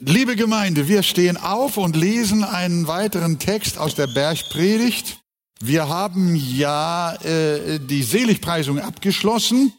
[0.00, 5.18] liebe Gemeinde, wir stehen auf und lesen einen weiteren Text aus der Bergpredigt.
[5.60, 9.72] Wir haben ja äh, die Seligpreisung abgeschlossen.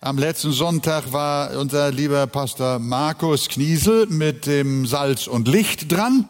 [0.00, 6.28] Am letzten Sonntag war unser lieber Pastor Markus Kniesel mit dem Salz und Licht dran.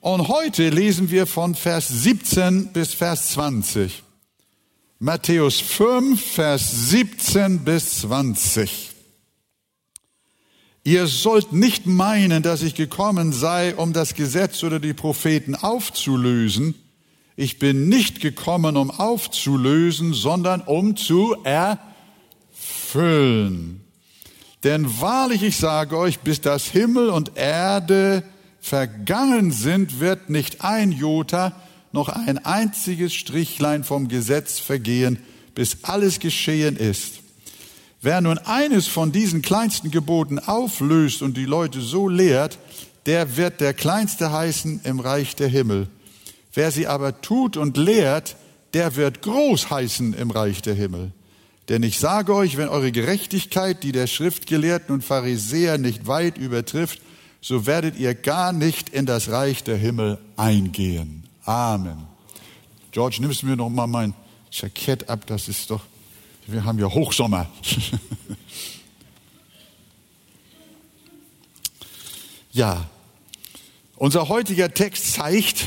[0.00, 4.04] Und heute lesen wir von Vers 17 bis Vers 20.
[5.00, 8.97] Matthäus 5, Vers 17 bis 20.
[10.84, 16.74] Ihr sollt nicht meinen, dass ich gekommen sei, um das Gesetz oder die Propheten aufzulösen.
[17.36, 21.36] Ich bin nicht gekommen, um aufzulösen, sondern um zu
[22.52, 23.84] erfüllen.
[24.64, 28.24] Denn wahrlich, ich sage euch, bis das Himmel und Erde
[28.60, 31.54] vergangen sind, wird nicht ein Jota
[31.92, 35.18] noch ein einziges Strichlein vom Gesetz vergehen,
[35.54, 37.20] bis alles geschehen ist.
[38.00, 42.58] Wer nun eines von diesen kleinsten Geboten auflöst und die Leute so lehrt,
[43.06, 45.88] der wird der Kleinste heißen im Reich der Himmel.
[46.54, 48.36] Wer sie aber tut und lehrt,
[48.72, 51.12] der wird groß heißen im Reich der Himmel.
[51.68, 57.00] Denn ich sage euch, wenn eure Gerechtigkeit die der Schriftgelehrten und Pharisäer nicht weit übertrifft,
[57.40, 61.24] so werdet ihr gar nicht in das Reich der Himmel eingehen.
[61.44, 62.06] Amen.
[62.90, 64.14] George, nimmst du mir noch mal mein
[64.50, 65.26] Jackett ab?
[65.26, 65.82] Das ist doch,
[66.48, 67.46] wir haben ja Hochsommer.
[72.52, 72.88] ja,
[73.96, 75.66] unser heutiger Text zeigt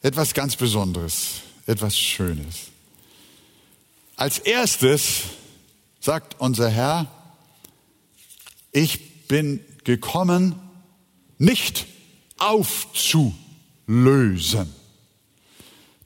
[0.00, 2.68] etwas ganz Besonderes, etwas Schönes.
[4.14, 5.22] Als erstes
[5.98, 7.10] sagt unser Herr,
[8.70, 10.54] ich bin gekommen,
[11.38, 11.86] nicht
[12.38, 13.34] aufzulösen.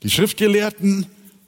[0.01, 1.05] Die Schriftgelehrten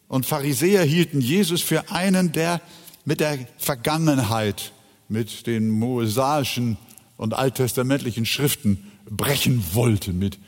[0.07, 2.61] und Pharisäer hielten Jesus für einen, der
[3.05, 4.71] mit der Vergangenheit,
[5.09, 6.77] mit den mosaischen
[7.17, 10.39] und alttestamentlichen Schriften brechen wollte, mit,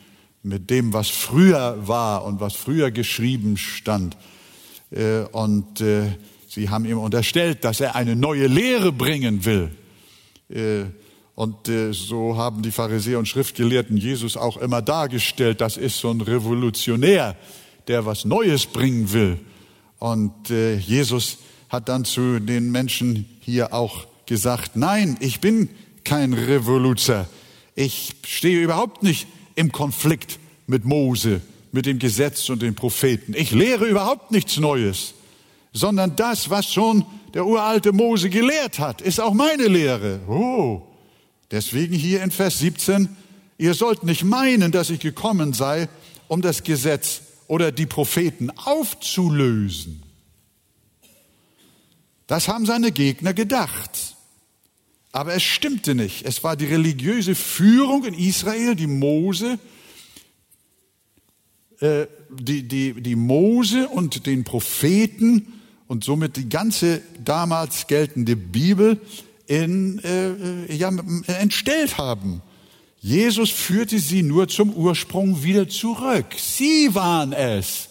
[0.43, 4.17] mit dem, was früher war und was früher geschrieben stand.
[4.91, 9.71] Äh, und äh, sie haben ihm unterstellt, dass er eine neue Lehre bringen will.
[10.49, 10.85] Äh,
[11.35, 16.21] und so haben die Pharisäer und Schriftgelehrten Jesus auch immer dargestellt, das ist so ein
[16.21, 17.35] Revolutionär,
[17.87, 19.39] der was Neues bringen will.
[19.99, 21.37] Und äh, Jesus
[21.69, 25.69] hat dann zu den Menschen hier auch gesagt, nein, ich bin
[26.03, 27.27] kein Revoluzer.
[27.75, 31.41] Ich stehe überhaupt nicht im Konflikt mit Mose,
[31.71, 33.33] mit dem Gesetz und den Propheten.
[33.35, 35.13] Ich lehre überhaupt nichts Neues,
[35.73, 40.21] sondern das, was schon der uralte Mose gelehrt hat, ist auch meine Lehre.
[40.27, 40.81] Oh,
[41.51, 43.15] Deswegen hier in Vers 17,
[43.57, 45.87] ihr sollt nicht meinen, dass ich gekommen sei,
[46.27, 50.03] um das Gesetz oder die Propheten aufzulösen.
[52.27, 54.15] Das haben seine Gegner gedacht.
[55.11, 56.25] Aber es stimmte nicht.
[56.25, 59.59] Es war die religiöse Führung in Israel, die Mose,
[61.79, 65.53] äh, die, die, die Mose und den Propheten
[65.87, 68.99] und somit die ganze damals geltende Bibel
[69.47, 70.91] in, äh, äh, ja,
[71.27, 72.41] entstellt haben.
[73.05, 76.25] Jesus führte sie nur zum Ursprung wieder zurück.
[76.37, 77.89] Sie waren es,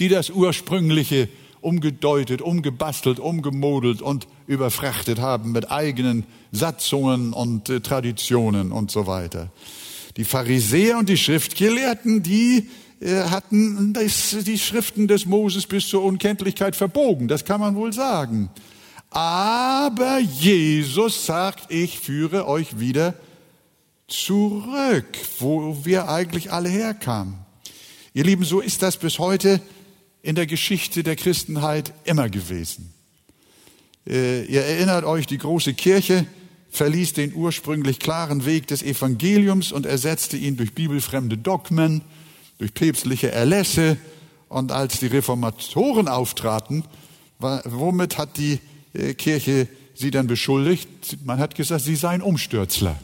[0.00, 1.28] die das Ursprüngliche
[1.60, 9.50] umgedeutet, umgebastelt, umgemodelt und überfrachtet haben mit eigenen Satzungen und äh, Traditionen und so weiter.
[10.16, 12.70] Die Pharisäer und die Schriftgelehrten, die
[13.00, 17.28] äh, hatten das, die Schriften des Moses bis zur Unkenntlichkeit verbogen.
[17.28, 18.48] Das kann man wohl sagen.
[19.10, 23.12] Aber Jesus sagt, ich führe euch wieder
[24.08, 25.06] zurück,
[25.38, 27.34] wo wir eigentlich alle herkamen.
[28.12, 29.60] Ihr Lieben, so ist das bis heute
[30.22, 32.92] in der Geschichte der Christenheit immer gewesen.
[34.06, 36.26] Äh, ihr erinnert euch, die große Kirche
[36.70, 42.02] verließ den ursprünglich klaren Weg des Evangeliums und ersetzte ihn durch bibelfremde Dogmen,
[42.58, 43.96] durch päpstliche Erlässe.
[44.48, 46.84] Und als die Reformatoren auftraten,
[47.38, 48.60] womit hat die
[48.92, 51.18] äh, Kirche sie dann beschuldigt.
[51.24, 52.98] Man hat gesagt, sie seien Umstürzler.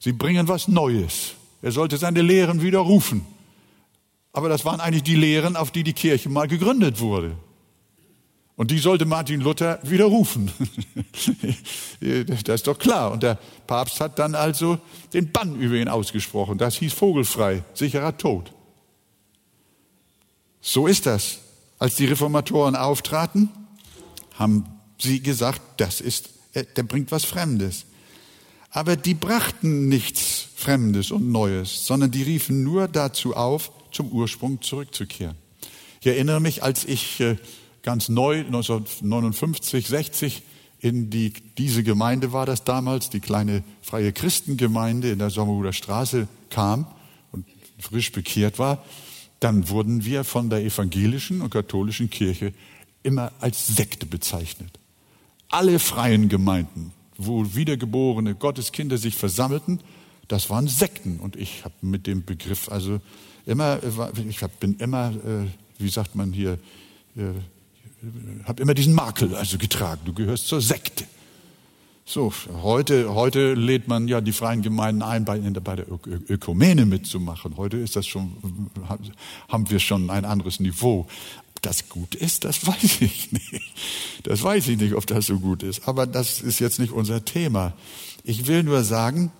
[0.00, 1.34] Sie bringen was Neues.
[1.62, 3.24] Er sollte seine Lehren widerrufen.
[4.32, 7.36] Aber das waren eigentlich die Lehren, auf die die Kirche mal gegründet wurde.
[8.56, 10.50] Und die sollte Martin Luther widerrufen.
[12.00, 13.12] das ist doch klar.
[13.12, 14.78] Und der Papst hat dann also
[15.12, 16.58] den Bann über ihn ausgesprochen.
[16.58, 18.52] Das hieß vogelfrei, sicherer Tod.
[20.60, 21.40] So ist das.
[21.78, 23.48] Als die Reformatoren auftraten,
[24.34, 24.64] haben
[24.98, 27.86] sie gesagt, das ist, äh, der bringt was Fremdes.
[28.70, 34.62] Aber die brachten nichts Fremdes und Neues, sondern die riefen nur dazu auf, zum Ursprung
[34.62, 35.36] zurückzukehren.
[36.00, 37.36] Ich erinnere mich, als ich äh,
[37.82, 40.42] ganz neu, 1959, 60,
[40.78, 46.26] in die, diese Gemeinde war das damals, die kleine freie Christengemeinde in der Sommerhuder Straße
[46.48, 46.86] kam
[47.32, 47.44] und
[47.78, 48.82] frisch bekehrt war,
[49.40, 52.54] dann wurden wir von der evangelischen und katholischen Kirche
[53.02, 54.78] immer als Sekte bezeichnet.
[55.48, 59.80] Alle freien Gemeinden, wo wiedergeborene Gotteskinder sich versammelten,
[60.28, 61.20] das waren Sekten.
[61.20, 63.00] Und ich habe mit dem Begriff also
[63.46, 63.80] immer,
[64.28, 65.46] ich bin immer, äh,
[65.78, 66.58] wie sagt man hier,
[67.16, 67.22] äh,
[68.44, 70.00] habe immer diesen Makel also getragen.
[70.04, 71.04] Du gehörst zur Sekte.
[72.06, 72.32] So,
[72.62, 75.86] heute, heute lädt man ja die freien Gemeinden ein, bei, bei der
[76.28, 77.56] Ökumene mitzumachen.
[77.56, 78.32] Heute ist das schon,
[79.48, 81.06] haben wir schon ein anderes Niveau.
[81.62, 83.62] Das gut ist, das weiß ich nicht.
[84.22, 85.86] Das weiß ich nicht, ob das so gut ist.
[85.88, 87.74] Aber das ist jetzt nicht unser Thema.
[88.24, 89.32] Ich will nur sagen,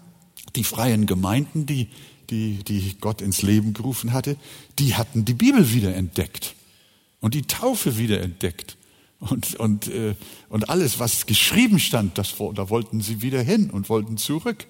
[0.57, 1.89] die freien Gemeinden, die,
[2.31, 4.37] die, die Gott ins Leben gerufen hatte,
[4.79, 6.55] die hatten die Bibel wieder entdeckt
[7.21, 8.77] und die Taufe wieder entdeckt.
[9.21, 10.15] Und, und, äh,
[10.49, 14.67] und alles, was geschrieben stand, das, da wollten sie wieder hin und wollten zurück.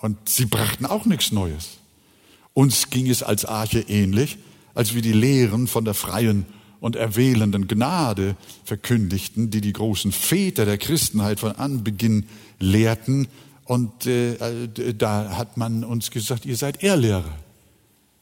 [0.00, 1.78] Und sie brachten auch nichts Neues.
[2.54, 4.38] Uns ging es als Arche ähnlich,
[4.74, 6.46] als wir die Lehren von der freien
[6.80, 12.26] und erwählenden Gnade verkündigten, die die großen Väter der Christenheit von Anbeginn
[12.58, 13.28] lehrten.
[13.64, 17.24] Und äh, äh da hat man uns gesagt, ihr seid Ehrlehrer.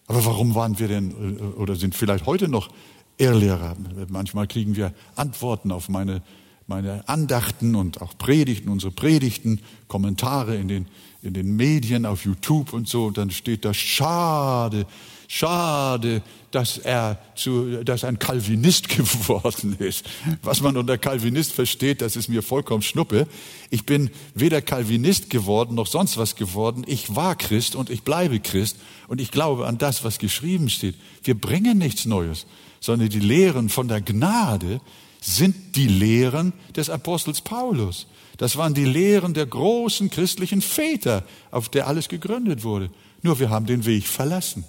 [0.06, 2.70] Aber warum waren wir denn äh, oder sind vielleicht heute noch
[3.18, 3.76] Irrlehrer.
[4.08, 6.22] Manchmal kriegen wir Antworten auf meine,
[6.66, 10.86] meine Andachten und auch Predigten, unsere Predigten, Kommentare in den,
[11.22, 13.06] in den Medien, auf YouTube und so.
[13.06, 14.86] Und dann steht da, schade,
[15.28, 20.06] schade, dass er zu, dass ein Calvinist geworden ist.
[20.42, 23.26] Was man unter Calvinist versteht, das ist mir vollkommen schnuppe.
[23.70, 26.84] Ich bin weder Calvinist geworden noch sonst was geworden.
[26.86, 28.78] Ich war Christ und ich bleibe Christ
[29.08, 30.96] und ich glaube an das, was geschrieben steht.
[31.22, 32.46] Wir bringen nichts Neues
[32.84, 34.78] sondern die Lehren von der Gnade
[35.24, 38.06] sind die Lehren des Apostels Paulus.
[38.36, 42.90] Das waren die Lehren der großen christlichen Väter, auf der alles gegründet wurde.
[43.22, 44.64] Nur wir haben den Weg verlassen.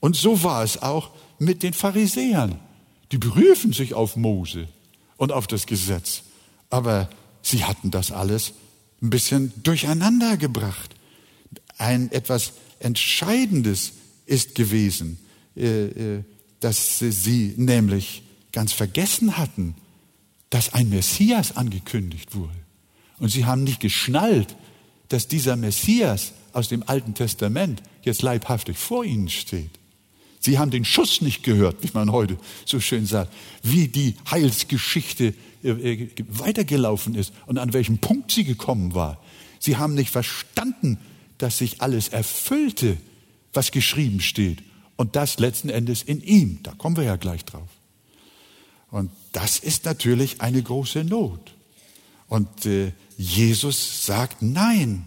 [0.00, 2.58] Und so war es auch mit den Pharisäern.
[3.10, 4.68] Die beriefen sich auf Mose
[5.16, 6.24] und auf das Gesetz.
[6.68, 7.08] Aber
[7.40, 8.52] sie hatten das alles
[9.00, 10.94] ein bisschen durcheinander gebracht.
[11.78, 13.92] Ein etwas Entscheidendes
[14.26, 15.18] ist gewesen.
[15.56, 16.24] Äh, äh,
[16.60, 18.22] dass sie nämlich
[18.54, 19.74] ganz vergessen hatten,
[20.48, 22.56] dass ein Messias angekündigt wurde.
[23.18, 24.56] Und sie haben nicht geschnallt,
[25.08, 29.70] dass dieser Messias aus dem Alten Testament jetzt leibhaftig vor ihnen steht.
[30.38, 35.34] Sie haben den Schuss nicht gehört, wie man heute so schön sagt, wie die Heilsgeschichte
[35.62, 39.20] äh, äh, weitergelaufen ist und an welchem Punkt sie gekommen war.
[39.58, 40.98] Sie haben nicht verstanden,
[41.38, 42.98] dass sich alles erfüllte,
[43.52, 44.62] was geschrieben steht
[44.96, 46.60] und das letzten Endes in ihm.
[46.62, 47.68] Da kommen wir ja gleich drauf.
[48.94, 51.56] Und das ist natürlich eine große Not.
[52.28, 55.04] Und äh, Jesus sagt, nein,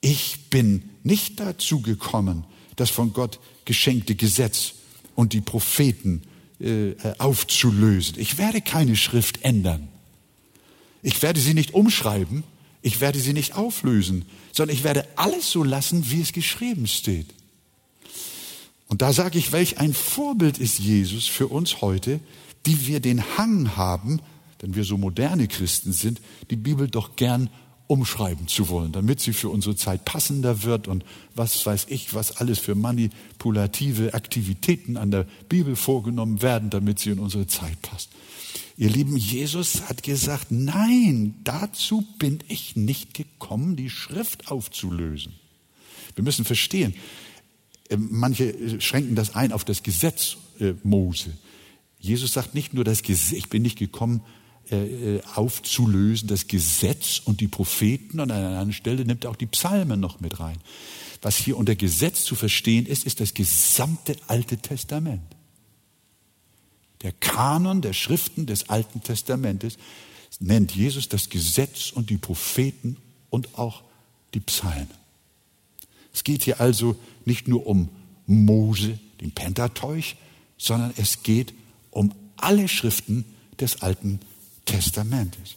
[0.00, 2.42] ich bin nicht dazu gekommen,
[2.74, 4.72] das von Gott geschenkte Gesetz
[5.14, 6.22] und die Propheten
[6.58, 8.18] äh, aufzulösen.
[8.18, 9.86] Ich werde keine Schrift ändern.
[11.00, 12.42] Ich werde sie nicht umschreiben.
[12.82, 17.28] Ich werde sie nicht auflösen, sondern ich werde alles so lassen, wie es geschrieben steht.
[18.88, 22.18] Und da sage ich, welch ein Vorbild ist Jesus für uns heute,
[22.66, 24.20] die wir den Hang haben,
[24.62, 26.20] denn wir so moderne Christen sind,
[26.50, 27.50] die Bibel doch gern
[27.86, 32.38] umschreiben zu wollen, damit sie für unsere Zeit passender wird und was weiß ich, was
[32.38, 38.08] alles für manipulative Aktivitäten an der Bibel vorgenommen werden, damit sie in unsere Zeit passt.
[38.76, 45.34] Ihr Lieben, Jesus hat gesagt, nein, dazu bin ich nicht gekommen, die Schrift aufzulösen.
[46.14, 46.94] Wir müssen verstehen,
[47.90, 51.34] äh, manche schränken das ein auf das Gesetz äh, Mose.
[52.04, 54.20] Jesus sagt nicht nur das Gesetz, ich bin nicht gekommen,
[54.70, 59.30] äh, äh, aufzulösen, das Gesetz und die Propheten, und an einer anderen Stelle nimmt er
[59.30, 60.58] auch die Psalmen noch mit rein.
[61.22, 65.22] Was hier unter Gesetz zu verstehen ist, ist das gesamte Alte Testament.
[67.00, 69.78] Der Kanon der Schriften des Alten Testamentes
[70.40, 72.98] nennt Jesus das Gesetz und die Propheten
[73.30, 73.82] und auch
[74.34, 74.88] die Psalmen.
[76.12, 77.88] Es geht hier also nicht nur um
[78.26, 80.16] Mose, den Pentateuch,
[80.58, 81.54] sondern es geht
[81.94, 83.24] um alle Schriften
[83.58, 84.20] des Alten
[84.66, 85.56] Testamentes.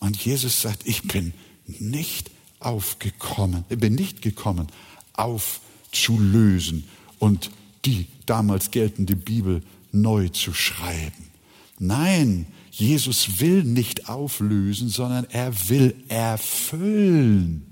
[0.00, 1.32] Und Jesus sagt, ich bin
[1.66, 4.68] nicht aufgekommen, ich bin nicht gekommen,
[5.12, 6.88] aufzulösen
[7.18, 7.50] und
[7.84, 9.62] die damals geltende Bibel
[9.92, 11.30] neu zu schreiben.
[11.78, 17.66] Nein, Jesus will nicht auflösen, sondern er will erfüllen.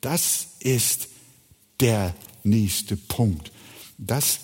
[0.00, 1.08] Das ist
[1.80, 3.52] der nächste Punkt.
[3.98, 4.40] Das,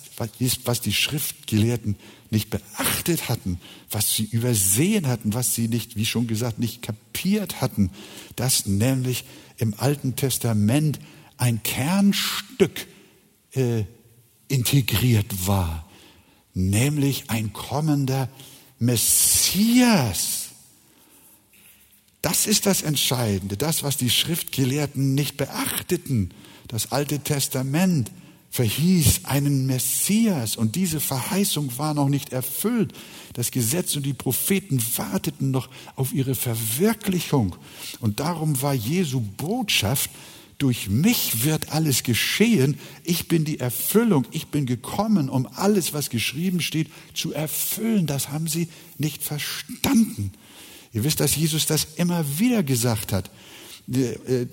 [0.65, 1.97] was die Schriftgelehrten
[2.31, 3.59] nicht beachtet hatten,
[3.91, 7.91] was sie übersehen hatten, was sie nicht, wie schon gesagt, nicht kapiert hatten,
[8.37, 9.25] dass nämlich
[9.57, 10.99] im Alten Testament
[11.37, 12.87] ein Kernstück
[13.53, 13.83] äh,
[14.47, 15.87] integriert war,
[16.53, 18.29] nämlich ein kommender
[18.79, 20.49] Messias.
[22.21, 26.33] Das ist das Entscheidende, das, was die Schriftgelehrten nicht beachteten.
[26.67, 28.11] Das Alte Testament
[28.51, 32.93] verhieß einen Messias und diese Verheißung war noch nicht erfüllt.
[33.33, 37.55] Das Gesetz und die Propheten warteten noch auf ihre Verwirklichung.
[38.01, 40.09] Und darum war Jesu Botschaft,
[40.57, 42.77] durch mich wird alles geschehen.
[43.03, 44.27] Ich bin die Erfüllung.
[44.29, 48.05] Ich bin gekommen, um alles, was geschrieben steht, zu erfüllen.
[48.05, 48.67] Das haben sie
[48.99, 50.33] nicht verstanden.
[50.93, 53.31] Ihr wisst, dass Jesus das immer wieder gesagt hat,
[53.91, 54.45] äh,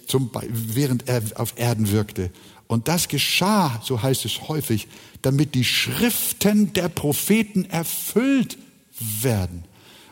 [0.49, 2.31] während er auf Erden wirkte.
[2.69, 4.87] Und das geschah, so heißt es häufig,
[5.23, 8.59] damit die Schriften der Propheten erfüllt
[9.21, 9.65] werden.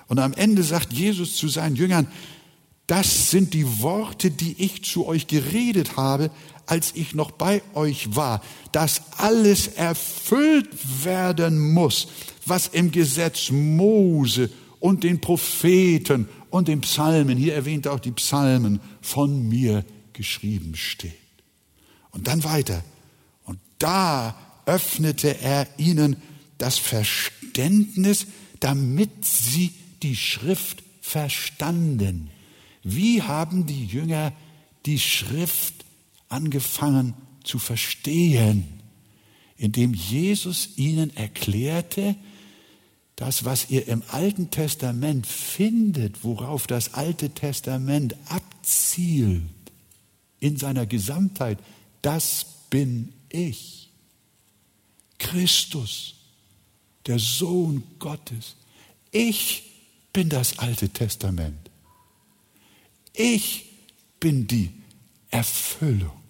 [0.09, 2.09] Und am Ende sagt Jesus zu seinen Jüngern,
[2.87, 6.31] das sind die Worte, die ich zu euch geredet habe,
[6.67, 10.69] als ich noch bei euch war, dass alles erfüllt
[11.05, 12.09] werden muss,
[12.47, 18.13] was im Gesetz Mose und den Propheten und den Psalmen, hier erwähnt er auch die
[18.13, 21.25] Psalmen, von mir geschrieben steht.
[22.16, 22.82] Und dann weiter.
[23.44, 26.16] Und da öffnete er ihnen
[26.56, 28.26] das Verständnis,
[28.58, 32.30] damit sie die Schrift verstanden.
[32.82, 34.32] Wie haben die Jünger
[34.87, 35.85] die Schrift
[36.30, 37.12] angefangen
[37.44, 38.66] zu verstehen?
[39.58, 42.16] Indem Jesus ihnen erklärte,
[43.16, 49.42] das, was ihr im Alten Testament findet, worauf das Alte Testament abzielt,
[50.40, 51.58] in seiner Gesamtheit,
[52.03, 53.91] das bin ich.
[55.19, 56.15] Christus,
[57.07, 58.57] der Sohn Gottes.
[59.11, 59.62] Ich
[60.12, 61.71] bin das Alte Testament.
[63.12, 63.67] Ich
[64.21, 64.71] bin die
[65.31, 66.21] Erfüllung.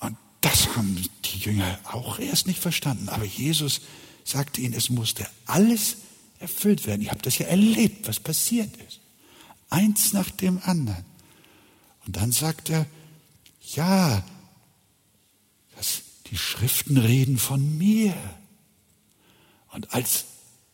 [0.00, 3.08] Und das haben die Jünger auch erst nicht verstanden.
[3.08, 3.82] Aber Jesus
[4.24, 5.96] sagte ihnen, es musste alles
[6.38, 7.02] erfüllt werden.
[7.02, 9.00] Ihr habt das ja erlebt, was passiert ist.
[9.70, 11.04] Eins nach dem anderen.
[12.06, 12.86] Und dann sagt er,
[13.74, 14.24] ja,
[15.76, 18.14] das, die Schriften reden von mir.
[19.72, 20.24] Und als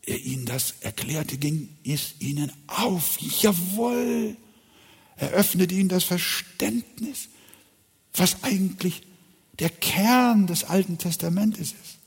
[0.06, 3.18] er ihnen das erklärte, ging es ihnen auf.
[3.20, 4.36] Jawohl,
[5.16, 7.28] er öffnete ihnen das Verständnis,
[8.14, 9.02] was eigentlich
[9.58, 11.98] der Kern des Alten Testamentes ist.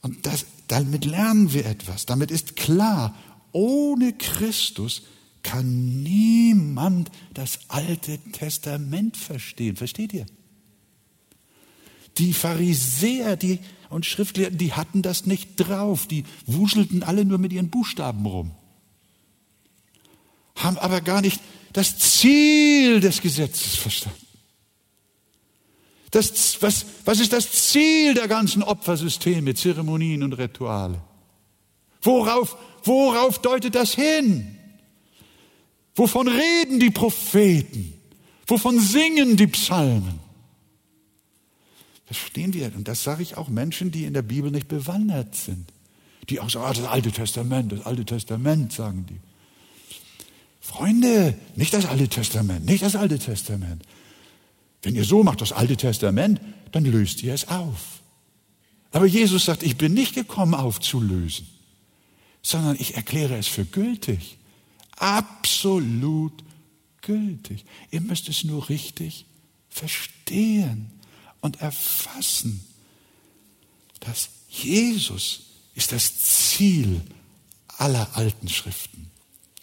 [0.00, 2.06] Und das, damit lernen wir etwas.
[2.06, 3.14] Damit ist klar,
[3.52, 5.02] ohne Christus
[5.44, 9.76] kann niemand das Alte Testament verstehen.
[9.76, 10.26] Versteht ihr?
[12.18, 13.60] Die Pharisäer, die
[13.90, 16.08] und Schriftgelehrten, die hatten das nicht drauf.
[16.08, 18.50] Die wuselten alle nur mit ihren Buchstaben rum.
[20.56, 21.40] Haben aber gar nicht
[21.72, 24.18] das Ziel des Gesetzes verstanden.
[26.10, 31.00] Das, was, was ist das Ziel der ganzen Opfersysteme, Zeremonien und Rituale?
[32.02, 34.56] Worauf, worauf deutet das hin?
[35.94, 37.94] Wovon reden die Propheten?
[38.46, 40.18] Wovon singen die Psalmen?
[42.04, 42.74] Verstehen wir?
[42.74, 45.66] Und das sage ich auch Menschen, die in der Bibel nicht bewandert sind.
[46.28, 49.20] Die auch sagen, ah, das Alte Testament, das Alte Testament, sagen die.
[50.60, 53.82] Freunde, nicht das Alte Testament, nicht das Alte Testament.
[54.82, 56.40] Wenn ihr so macht, das Alte Testament,
[56.72, 58.00] dann löst ihr es auf.
[58.90, 61.46] Aber Jesus sagt, ich bin nicht gekommen aufzulösen,
[62.42, 64.38] sondern ich erkläre es für gültig.
[64.96, 66.44] Absolut
[67.02, 67.64] gültig.
[67.90, 69.26] Ihr müsst es nur richtig
[69.68, 70.90] verstehen
[71.40, 72.64] und erfassen,
[74.00, 75.42] dass Jesus
[75.74, 77.00] ist das Ziel
[77.68, 79.10] aller alten Schriften.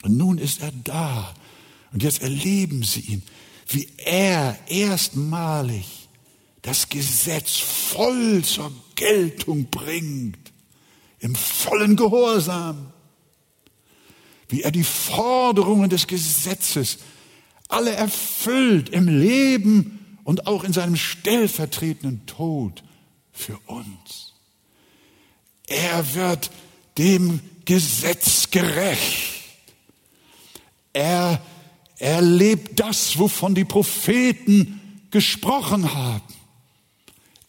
[0.03, 1.33] Und nun ist er da.
[1.93, 3.23] Und jetzt erleben Sie ihn,
[3.67, 6.09] wie er erstmalig
[6.61, 10.51] das Gesetz voll zur Geltung bringt,
[11.19, 12.93] im vollen Gehorsam.
[14.51, 17.00] Wie er die Forderungen des Gesetzes
[17.70, 22.84] alle erfüllt im Leben und auch in seinem stellvertretenden Tod
[23.31, 24.34] für uns.
[25.67, 26.51] Er wird
[26.98, 29.31] dem Gesetz gerecht.
[30.93, 31.41] Er
[31.98, 34.81] erlebt das, wovon die Propheten
[35.12, 36.34] gesprochen haben.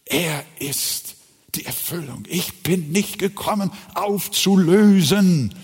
[0.05, 1.17] Er ist
[1.55, 2.25] die Erfüllung.
[2.29, 5.55] Ich bin nicht gekommen, aufzulösen,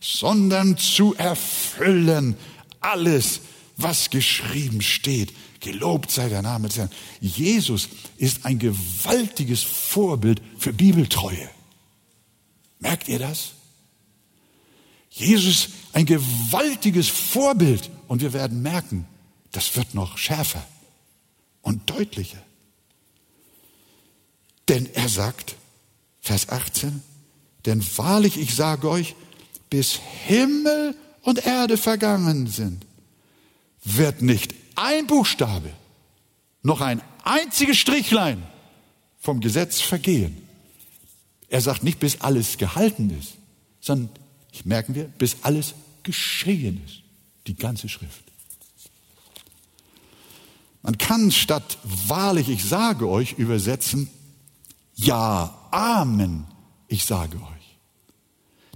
[0.00, 2.36] sondern zu erfüllen
[2.80, 3.40] alles,
[3.76, 5.32] was geschrieben steht.
[5.60, 6.90] Gelobt sei der Name des Herrn.
[7.20, 11.48] Jesus ist ein gewaltiges Vorbild für Bibeltreue.
[12.78, 13.52] Merkt ihr das?
[15.10, 19.06] Jesus ein gewaltiges Vorbild und wir werden merken,
[19.50, 20.64] das wird noch schärfer
[21.62, 22.42] und deutlicher.
[24.68, 25.56] Denn er sagt,
[26.20, 27.02] Vers 18,
[27.66, 29.16] denn wahrlich, ich sage euch,
[29.70, 32.84] bis Himmel und Erde vergangen sind,
[33.84, 35.72] wird nicht ein Buchstabe,
[36.62, 38.42] noch ein einziges Strichlein
[39.18, 40.36] vom Gesetz vergehen.
[41.48, 43.34] Er sagt nicht, bis alles gehalten ist,
[43.80, 44.10] sondern,
[44.64, 47.02] merken wir, bis alles geschehen ist.
[47.46, 48.24] Die ganze Schrift.
[50.82, 54.08] Man kann statt wahrlich, ich sage euch, übersetzen,
[54.94, 56.44] ja, Amen,
[56.88, 57.57] ich sage euch.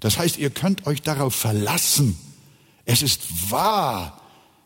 [0.02, 2.18] Das heißt, ihr könnt euch darauf verlassen.
[2.84, 4.20] Es ist wahr,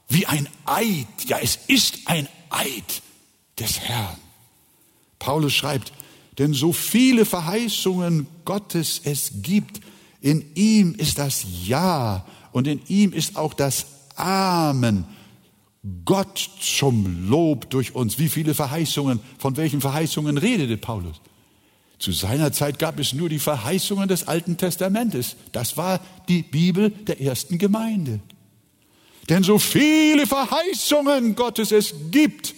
[0.09, 1.07] wie ein Eid.
[1.26, 3.02] Ja, es ist ein Eid
[3.59, 4.16] des Herrn.
[5.19, 5.93] Paulus schreibt,
[6.38, 9.81] denn so viele Verheißungen Gottes es gibt,
[10.23, 13.85] in ihm ist das Ja und in ihm ist auch das
[14.16, 15.05] Amen.
[16.07, 18.19] Gott zum Lob durch uns.
[18.19, 21.21] Wie viele Verheißungen, von welchen Verheißungen redete Paulus?
[21.99, 25.37] Zu seiner Zeit gab es nur die Verheißungen des Alten Testamentes.
[25.53, 28.21] Das war die Bibel der ersten Gemeinde.
[29.29, 32.55] Denn so viele Verheißungen Gottes es gibt,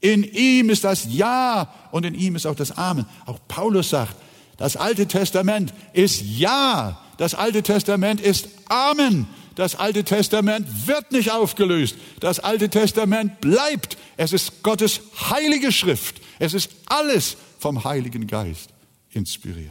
[0.00, 3.06] in ihm ist das Ja und in ihm ist auch das Amen.
[3.26, 4.16] Auch Paulus sagt,
[4.56, 9.26] das Alte Testament ist Ja, das Alte Testament ist Amen.
[9.54, 11.96] Das Alte Testament wird nicht aufgelöst.
[12.20, 13.98] Das Alte Testament bleibt.
[14.16, 15.00] Es ist Gottes
[15.30, 16.20] heilige Schrift.
[16.38, 18.70] Es ist alles vom Heiligen Geist
[19.10, 19.70] inspiriert.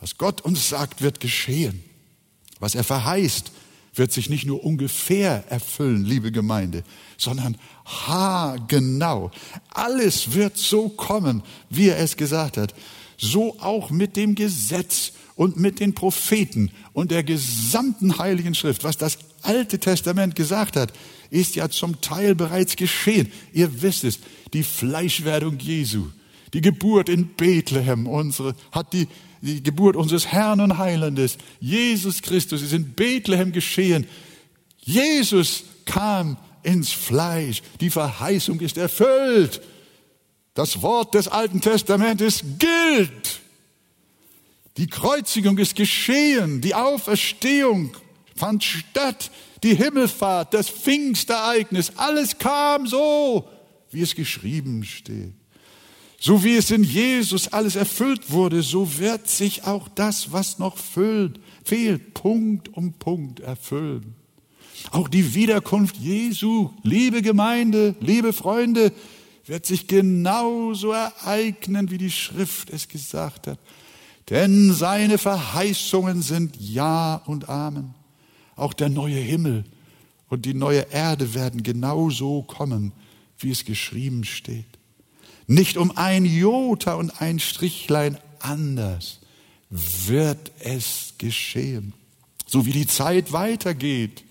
[0.00, 1.84] Was Gott uns sagt, wird geschehen.
[2.58, 3.52] Was er verheißt,
[3.94, 6.82] wird sich nicht nur ungefähr erfüllen, liebe Gemeinde,
[7.18, 9.30] sondern haargenau.
[9.68, 12.74] Alles wird so kommen, wie er es gesagt hat.
[13.18, 18.82] So auch mit dem Gesetz und mit den Propheten und der gesamten Heiligen Schrift.
[18.82, 20.92] Was das Alte Testament gesagt hat,
[21.28, 23.30] ist ja zum Teil bereits geschehen.
[23.52, 24.20] Ihr wisst es,
[24.54, 26.06] die Fleischwerdung Jesu,
[26.54, 29.08] die Geburt in Bethlehem, unsere, hat die,
[29.40, 34.06] die Geburt unseres Herrn und Heilandes, Jesus Christus, ist in Bethlehem geschehen.
[34.78, 37.62] Jesus kam ins Fleisch.
[37.80, 39.62] Die Verheißung ist erfüllt.
[40.54, 43.40] Das Wort des Alten Testamentes gilt.
[44.76, 46.60] Die Kreuzigung ist geschehen.
[46.60, 47.96] Die Auferstehung
[48.36, 49.30] fand statt.
[49.62, 53.48] Die Himmelfahrt, das Pfingstereignis, alles kam so,
[53.92, 55.34] wie es geschrieben steht.
[56.24, 60.78] So wie es in Jesus alles erfüllt wurde, so wird sich auch das, was noch
[60.78, 64.14] fehlt, fehlt, Punkt um Punkt erfüllen.
[64.92, 68.92] Auch die Wiederkunft Jesu, liebe Gemeinde, liebe Freunde,
[69.46, 73.58] wird sich genauso ereignen, wie die Schrift es gesagt hat.
[74.30, 77.94] Denn seine Verheißungen sind Ja und Amen.
[78.54, 79.64] Auch der neue Himmel
[80.28, 82.92] und die neue Erde werden genauso kommen,
[83.38, 84.78] wie es geschrieben steht.
[85.46, 89.20] Nicht um ein Jota und ein Strichlein anders
[89.70, 91.94] wird es geschehen.
[92.46, 94.24] So wie die Zeit weitergeht,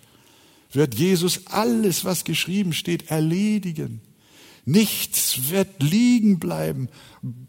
[0.71, 4.01] wird Jesus alles, was geschrieben steht, erledigen.
[4.65, 6.87] Nichts wird liegen bleiben.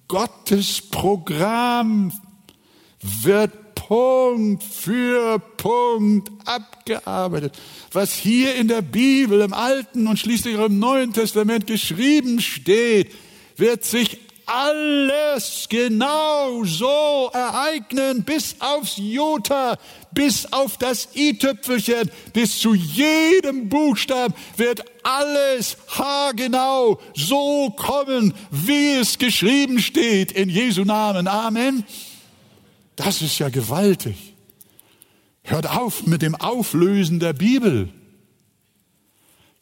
[0.08, 2.12] Gottes Programm
[3.00, 7.58] wird Punkt für Punkt abgearbeitet.
[7.92, 13.12] Was hier in der Bibel, im Alten und schließlich auch im Neuen Testament geschrieben steht,
[13.62, 19.78] wird sich alles genau so ereignen, bis aufs Jota,
[20.10, 29.18] bis auf das i-Tüpfelchen, bis zu jedem Buchstaben wird alles haargenau so kommen, wie es
[29.18, 31.28] geschrieben steht in Jesu Namen.
[31.28, 31.84] Amen.
[32.96, 34.34] Das ist ja gewaltig.
[35.44, 37.90] Hört auf mit dem Auflösen der Bibel.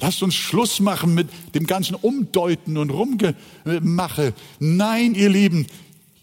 [0.00, 4.32] Lasst uns Schluss machen mit dem ganzen Umdeuten und Rumgemache.
[4.58, 5.66] Nein, ihr Lieben,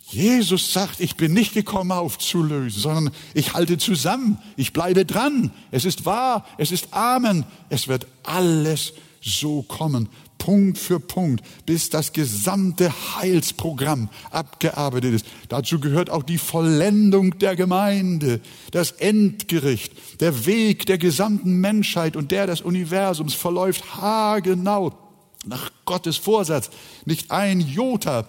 [0.09, 5.51] Jesus sagt, ich bin nicht gekommen aufzulösen, sondern ich halte zusammen, ich bleibe dran.
[5.69, 7.45] Es ist wahr, es ist Amen.
[7.69, 10.07] Es wird alles so kommen,
[10.47, 15.25] Punkt für Punkt, bis das gesamte Heilsprogramm abgearbeitet ist.
[15.49, 18.39] Dazu gehört auch die Vollendung der Gemeinde,
[18.71, 24.97] das Endgericht, der Weg der gesamten Menschheit und der des Universums verläuft haargenau
[25.45, 26.69] nach Gottes Vorsatz.
[27.03, 28.25] Nicht ein Jota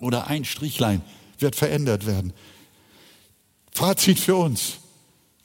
[0.00, 1.02] oder ein Strichlein
[1.38, 2.32] wird verändert werden.
[3.70, 4.78] Fazit für uns.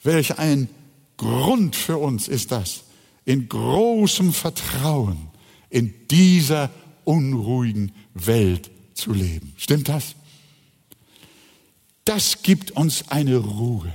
[0.02, 0.70] Welch ein
[1.18, 2.82] Grund für uns ist das,
[3.26, 5.35] in großem Vertrauen
[5.76, 6.72] in dieser
[7.04, 9.54] unruhigen Welt zu leben.
[9.58, 10.16] Stimmt das?
[12.06, 13.94] Das gibt uns eine Ruhe.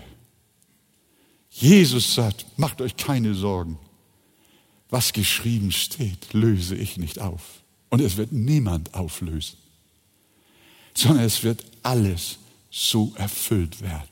[1.48, 3.78] Jesus sagt, macht euch keine Sorgen.
[4.90, 7.62] Was geschrieben steht, löse ich nicht auf.
[7.88, 9.56] Und es wird niemand auflösen,
[10.92, 12.40] sondern es wird alles
[12.70, 14.10] so erfüllt werden.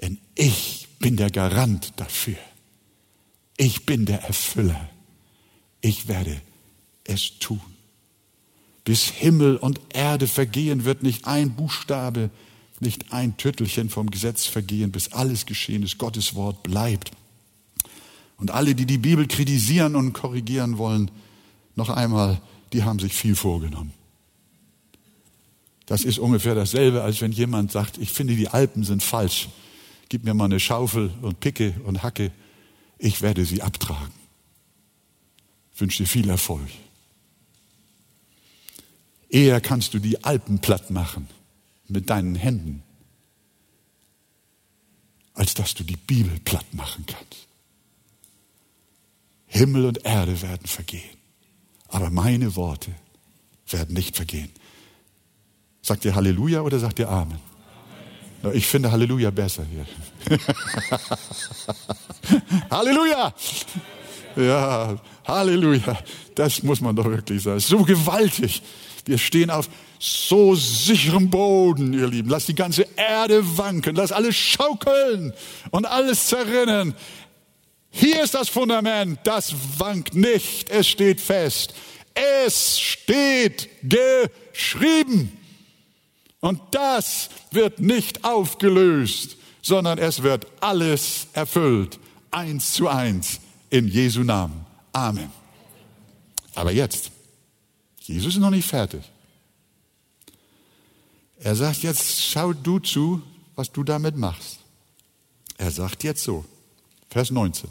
[0.00, 2.38] Denn ich bin der Garant dafür.
[3.56, 4.88] Ich bin der Erfüller.
[5.84, 6.40] Ich werde
[7.04, 7.60] es tun.
[8.84, 12.30] Bis Himmel und Erde vergehen, wird nicht ein Buchstabe,
[12.80, 15.98] nicht ein Tüttelchen vom Gesetz vergehen, bis alles geschehen ist.
[15.98, 17.10] Gottes Wort bleibt.
[18.38, 21.10] Und alle, die die Bibel kritisieren und korrigieren wollen,
[21.76, 22.40] noch einmal,
[22.72, 23.92] die haben sich viel vorgenommen.
[25.84, 29.50] Das ist ungefähr dasselbe, als wenn jemand sagt, ich finde, die Alpen sind falsch.
[30.08, 32.32] Gib mir mal eine Schaufel und Picke und Hacke.
[32.96, 34.23] Ich werde sie abtragen.
[35.76, 36.68] Wünsche dir viel Erfolg.
[39.28, 41.28] Eher kannst du die Alpen platt machen
[41.88, 42.82] mit deinen Händen,
[45.34, 47.48] als dass du die Bibel platt machen kannst.
[49.46, 51.16] Himmel und Erde werden vergehen,
[51.88, 52.92] aber meine Worte
[53.68, 54.50] werden nicht vergehen.
[55.82, 57.38] Sagt ihr Halleluja oder sagt ihr Amen?
[58.42, 58.56] Amen.
[58.56, 59.86] Ich finde Halleluja besser hier.
[62.70, 63.34] Halleluja!
[64.36, 65.98] Ja, Halleluja.
[66.34, 67.60] Das muss man doch wirklich sagen.
[67.60, 68.62] So gewaltig.
[69.06, 72.28] Wir stehen auf so sicherem Boden, ihr Lieben.
[72.28, 73.94] Lass die ganze Erde wanken.
[73.94, 75.32] Lass alles schaukeln
[75.70, 76.94] und alles zerrinnen.
[77.90, 79.20] Hier ist das Fundament.
[79.24, 80.70] Das wankt nicht.
[80.70, 81.74] Es steht fest.
[82.14, 85.32] Es steht geschrieben.
[86.40, 91.98] Und das wird nicht aufgelöst, sondern es wird alles erfüllt.
[92.30, 94.63] Eins zu eins in Jesu Namen.
[94.94, 95.30] Amen.
[96.54, 97.10] Aber jetzt,
[98.00, 99.02] Jesus ist noch nicht fertig.
[101.40, 103.20] Er sagt jetzt, schau du zu,
[103.56, 104.60] was du damit machst.
[105.58, 106.44] Er sagt jetzt so,
[107.10, 107.68] Vers 19.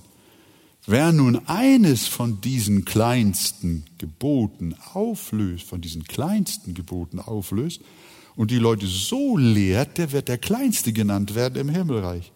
[0.85, 7.81] Wer nun eines von diesen kleinsten Geboten auflöst, von diesen kleinsten Geboten auflöst,
[8.35, 12.31] und die Leute so lehrt, der wird der Kleinste genannt werden im Himmelreich.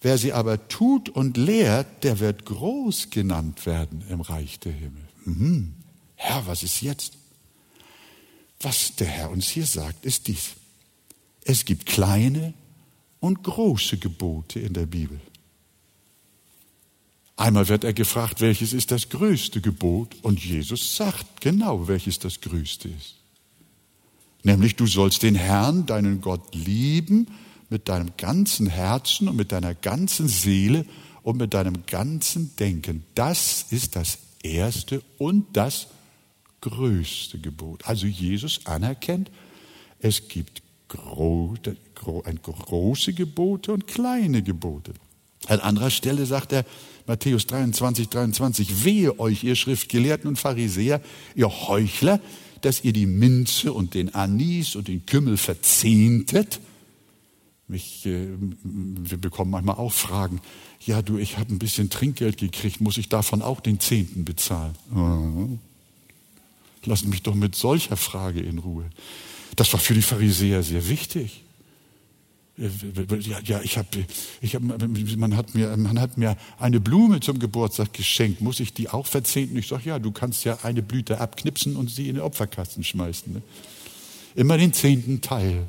[0.00, 5.08] Wer sie aber tut und lehrt, der wird groß genannt werden im Reich der Himmel.
[5.24, 5.74] Mhm.
[6.14, 7.14] Herr, was ist jetzt?
[8.60, 10.50] Was der Herr uns hier sagt, ist dies.
[11.44, 12.54] Es gibt kleine
[13.20, 15.20] und große Gebote in der Bibel.
[17.36, 20.14] Einmal wird er gefragt, welches ist das größte Gebot?
[20.22, 23.16] Und Jesus sagt genau, welches das größte ist.
[24.42, 27.28] Nämlich du sollst den Herrn, deinen Gott, lieben
[27.70, 30.84] mit deinem ganzen Herzen und mit deiner ganzen Seele
[31.22, 33.04] und mit deinem ganzen Denken.
[33.14, 35.86] Das ist das erste und das
[36.60, 37.86] größte Gebot.
[37.86, 39.30] Also Jesus anerkennt,
[40.00, 41.54] es gibt gro
[41.94, 44.92] große Gebote und kleine Gebote.
[45.46, 46.64] An anderer Stelle sagt er,
[47.06, 51.00] Matthäus 23, 23, wehe euch, ihr Schriftgelehrten und Pharisäer,
[51.34, 52.20] ihr Heuchler,
[52.60, 56.60] dass ihr die Minze und den Anis und den Kümmel verzehntet.
[57.70, 58.28] Mich, äh,
[58.64, 60.40] wir bekommen manchmal auch Fragen,
[60.84, 64.74] ja du, ich habe ein bisschen Trinkgeld gekriegt, muss ich davon auch den Zehnten bezahlen?
[64.90, 65.60] Mhm.
[66.84, 68.86] Lass mich doch mit solcher Frage in Ruhe.
[69.54, 71.44] Das war für die Pharisäer sehr wichtig.
[72.56, 73.88] Ja, ja ich habe,
[74.40, 78.40] ich hab, man, hat mir, man hat mir eine Blume zum Geburtstag geschenkt.
[78.40, 79.56] Muss ich die auch verzehnten?
[79.56, 83.32] Ich sage, ja, du kannst ja eine Blüte abknipsen und sie in den Opferkasten schmeißen.
[83.32, 83.42] Ne?
[84.34, 85.68] Immer den zehnten Teil.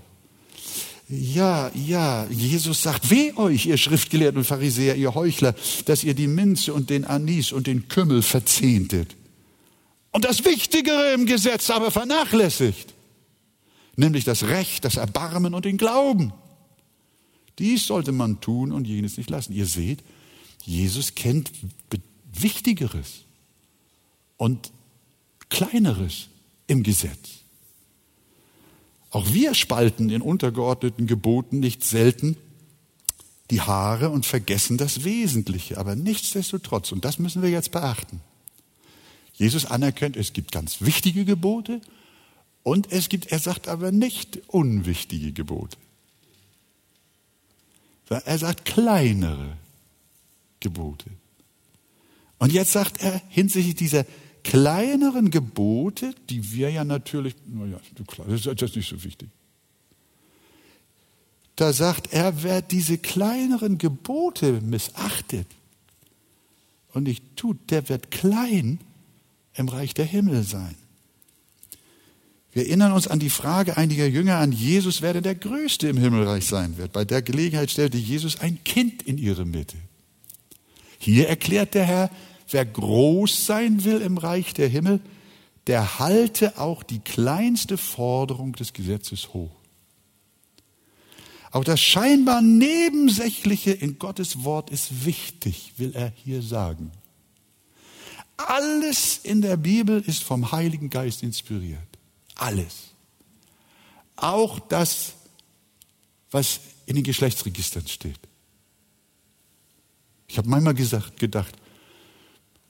[1.13, 6.28] Ja, ja, Jesus sagt, weh euch, ihr Schriftgelehrten und Pharisäer, ihr Heuchler, dass ihr die
[6.28, 9.17] Minze und den Anis und den Kümmel verzehntet.
[10.12, 12.93] Und das Wichtigere im Gesetz aber vernachlässigt,
[13.97, 16.32] nämlich das Recht, das Erbarmen und den Glauben.
[17.60, 19.52] Dies sollte man tun und jenes nicht lassen.
[19.52, 20.04] Ihr seht,
[20.63, 21.52] Jesus kennt
[22.34, 23.26] Wichtigeres
[24.38, 24.71] und
[25.50, 26.30] Kleineres
[26.67, 27.40] im Gesetz.
[29.12, 32.38] Auch wir spalten in untergeordneten Geboten nicht selten
[33.50, 35.78] die Haare und vergessen das Wesentliche.
[35.78, 38.21] Aber nichtsdestotrotz, und das müssen wir jetzt beachten,
[39.34, 41.82] Jesus anerkennt, es gibt ganz wichtige Gebote
[42.63, 45.78] und es gibt, er sagt aber nicht unwichtige Gebote.
[48.08, 49.58] Er sagt kleinere
[50.60, 51.10] Gebote.
[52.39, 54.06] Und jetzt sagt er hinsichtlich dieser
[54.43, 57.80] kleineren Gebote, die wir ja natürlich, naja,
[58.25, 59.30] das ist nicht so wichtig.
[61.56, 65.47] Da sagt er, wer diese kleineren Gebote missachtet
[66.93, 68.80] und nicht tut, der wird klein
[69.54, 70.75] im Reich der Himmel sein.
[72.54, 75.97] Wir erinnern uns an die Frage einiger Jünger an Jesus, wer denn der Größte im
[75.97, 76.91] Himmelreich sein wird.
[76.91, 79.77] Bei der Gelegenheit stellte Jesus ein Kind in ihre Mitte.
[80.99, 82.10] Hier erklärt der Herr,
[82.53, 84.99] wer groß sein will im Reich der Himmel,
[85.67, 89.51] der halte auch die kleinste Forderung des Gesetzes hoch.
[91.51, 96.91] Auch das scheinbar Nebensächliche in Gottes Wort ist wichtig, will er hier sagen.
[98.37, 101.79] Alles in der Bibel ist vom Heiligen Geist inspiriert.
[102.35, 102.91] Alles.
[104.15, 105.13] Auch das,
[106.31, 108.19] was in den Geschlechtsregistern steht.
[110.27, 111.61] Ich habe manchmal gesagt, gedacht,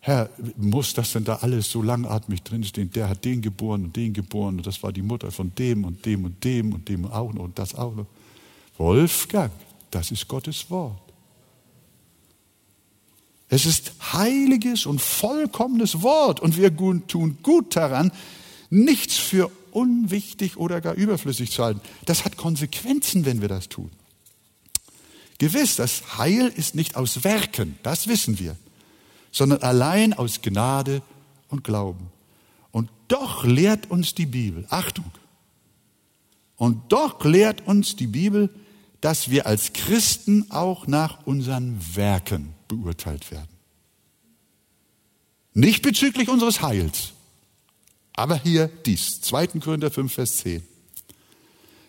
[0.04, 2.92] Herr, muss das denn da alles so langatmig drinstehen?
[2.92, 6.06] Der hat den geboren und den geboren und das war die Mutter von dem und
[6.08, 8.08] dem und dem und dem auch noch und das auch noch.
[8.80, 9.52] Wolfgang,
[9.92, 11.00] das ist Gottes Wort.
[13.48, 16.76] Es ist heiliges und vollkommenes Wort und wir
[17.08, 18.12] tun gut daran,
[18.72, 21.82] nichts für unwichtig oder gar überflüssig zu halten.
[22.06, 23.92] Das hat Konsequenzen, wenn wir das tun.
[25.38, 28.56] Gewiss, das Heil ist nicht aus Werken, das wissen wir,
[29.32, 31.02] sondern allein aus Gnade
[31.50, 32.08] und Glauben.
[32.72, 35.12] Und doch lehrt uns die Bibel, Achtung,
[36.58, 38.50] und doch lehrt uns die Bibel,
[39.02, 43.50] dass wir als Christen auch nach unseren Werken beurteilt werden.
[45.56, 47.14] Nicht bezüglich unseres Heils,
[48.14, 49.48] aber hier dies, 2.
[49.60, 50.62] Korinther 5, Vers 10.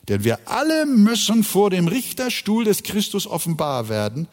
[0.09, 4.27] Denn wir alle müssen vor dem Richterstuhl des Christus offenbar werden,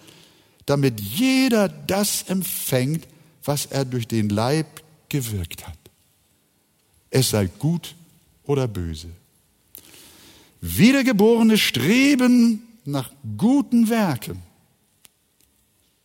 [0.70, 3.08] damit jeder das empfängt,
[3.44, 4.68] was er durch den Leib
[5.10, 5.78] gewirkt hat.
[7.10, 7.96] Es sei gut
[8.44, 9.10] oder böse.
[10.62, 14.44] Wiedergeborene streben nach guten Werken.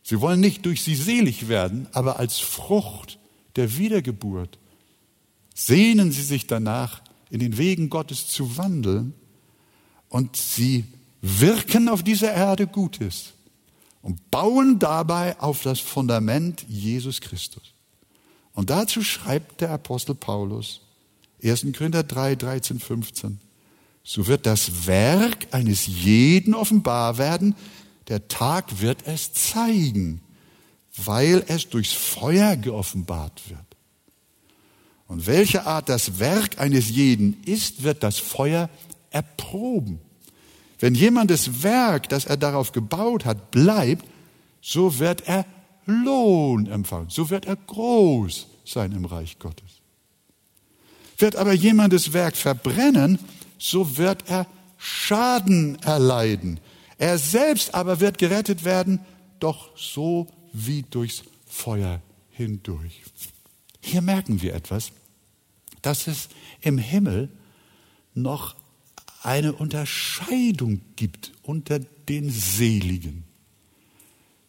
[0.03, 3.19] Sie wollen nicht durch sie selig werden, aber als Frucht
[3.57, 4.59] der Wiedergeburt
[5.55, 9.13] sehnen sie sich danach, in den Wegen Gottes zu wandeln
[10.09, 10.85] und sie
[11.21, 13.35] wirken auf dieser Erde Gutes
[14.05, 17.73] und bauen dabei auf das Fundament Jesus Christus.
[18.53, 20.83] Und dazu schreibt der Apostel Paulus,
[21.43, 21.67] 1.
[21.77, 23.41] Korinther 3, 13, 15,
[24.03, 27.57] so wird das Werk eines jeden offenbar werden,
[28.09, 30.21] der Tag wird es zeigen,
[30.99, 33.59] weil es durchs Feuer geoffenbart wird.
[35.09, 38.69] Und welche Art das Werk eines jeden ist, wird das Feuer
[39.09, 40.01] erproben.
[40.85, 44.05] Wenn jemandes Werk, das er darauf gebaut hat, bleibt,
[44.61, 45.47] so wird er
[45.87, 49.81] Lohn empfangen, so wird er groß sein im Reich Gottes.
[51.17, 53.19] Wird aber jemandes Werk verbrennen,
[53.57, 56.61] so wird er Schaden erleiden.
[56.99, 59.01] Er selbst aber wird gerettet werden,
[59.41, 63.01] doch so wie durchs Feuer hindurch.
[63.81, 64.93] Hier merken wir etwas,
[65.81, 66.29] dass es
[66.61, 67.31] im Himmel
[68.13, 68.55] noch
[69.25, 73.25] eine Unterscheidung gibt unter den Seligen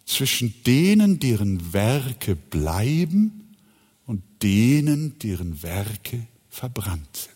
[0.06, 3.56] zwischen denen, deren Werke bleiben
[4.06, 7.36] und denen, deren Werke verbrannt sind.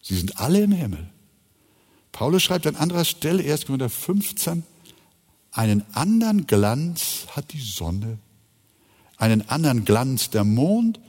[0.00, 1.10] Sie sind alle im Himmel.
[2.12, 3.66] Paulus schreibt an anderer Stelle, 1.
[3.66, 4.62] Korinther 15,
[5.50, 8.18] einen anderen Glanz hat die Sonne,
[9.16, 11.00] einen anderen Glanz der Mond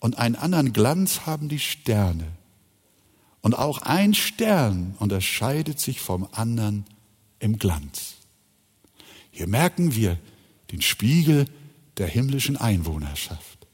[0.00, 2.26] und einen anderen Glanz haben die Sterne.
[3.42, 6.84] Und auch ein Stern unterscheidet sich vom anderen
[7.38, 8.14] im Glanz.
[9.30, 10.18] Hier merken wir
[10.70, 11.46] den Spiegel
[11.98, 13.66] der himmlischen Einwohnerschaft.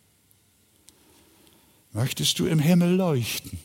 [1.93, 3.59] Möchtest du im Himmel leuchten?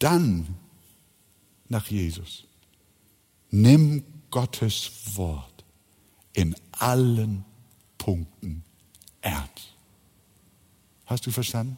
[0.00, 0.56] dann
[1.68, 2.44] nach Jesus.
[3.50, 5.64] Nimm Gottes Wort
[6.32, 7.44] in allen
[7.98, 8.64] Punkten
[9.20, 9.76] ernst.
[11.06, 11.76] Hast du verstanden?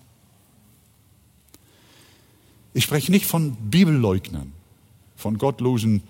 [2.75, 4.53] Ich spreche nicht von Bibelleugnern,
[5.17, 6.03] von gottlosen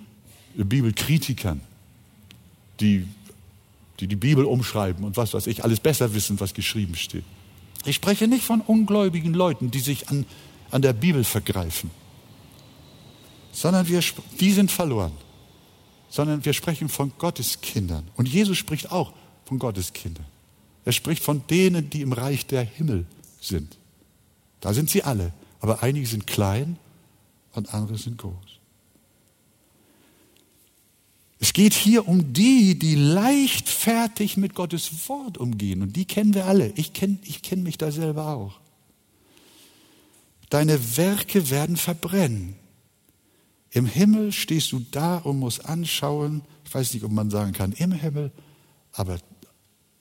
[0.55, 1.61] Bibelkritikern,
[2.81, 3.07] die,
[4.01, 7.25] die die Bibel umschreiben und was weiß ich, alles besser wissen, was geschrieben steht.
[7.85, 10.25] Ich spreche nicht von ungläubigen Leuten, die sich an,
[10.71, 11.91] an der Bibel vergreifen
[13.53, 14.01] sondern wir,
[14.41, 15.13] die sind verloren.
[16.09, 18.09] Sondern wir sprechen von Gottes Kindern.
[18.17, 19.13] Und Jesus spricht auch
[19.45, 20.27] von Gottes Kindern.
[20.85, 23.07] Er spricht von denen, die im Reich der Himmel
[23.41, 23.79] sind.
[24.61, 25.33] Da sind sie alle.
[25.63, 26.77] Aber einige sind klein
[27.53, 28.35] und andere sind groß.
[31.39, 35.83] Es geht hier um die, die leichtfertig mit Gottes Wort umgehen.
[35.83, 36.73] Und die kennen wir alle.
[36.77, 38.61] Ich kenne ich kenn mich da selber auch.
[40.51, 42.57] Deine Werke werden verbrennen.
[43.71, 47.73] Im Himmel stehst du da und musst anschauen, ich weiß nicht, ob man sagen kann,
[47.73, 48.33] im Himmel,
[48.93, 49.19] aber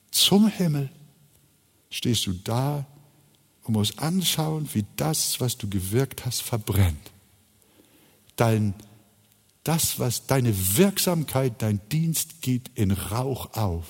[0.10, 0.90] zum Himmel
[1.90, 2.86] stehst du da
[3.64, 7.12] und musst anschauen, wie das, was du gewirkt hast, verbrennt.
[8.36, 8.74] Dein,
[9.64, 13.86] das, was deine Wirksamkeit, dein Dienst geht in Rauch auf.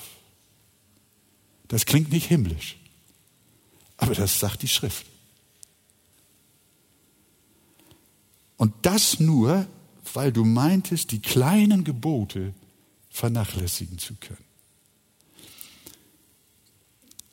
[1.68, 2.78] Das klingt nicht himmlisch,
[3.98, 5.06] aber das sagt die Schrift.
[8.58, 9.66] Und das nur,
[10.14, 12.54] weil du meintest, die kleinen Gebote
[13.10, 14.44] vernachlässigen zu können.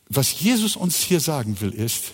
[0.09, 2.13] Was Jesus uns hier sagen will, ist,